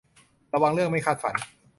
[0.53, 1.35] ระวังเรื่องไม่คาดฝัน